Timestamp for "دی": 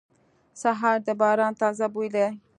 2.15-2.27